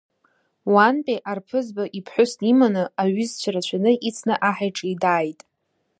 Уантәи 0.73 1.23
арԥызба 1.31 1.83
иԥҳәыс 1.97 2.31
диманы, 2.39 2.83
аҩызцәа 3.01 3.49
рацәаны 3.53 3.91
ицны 4.07 4.35
аҳ 4.49 4.57
иҿы 4.67 4.89
дааит. 5.01 5.41